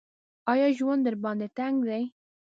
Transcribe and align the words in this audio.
ایا 0.51 0.67
ژوند 0.77 1.01
درباندې 1.05 1.47
تنګ 1.57 1.77
دی؟ 1.89 2.03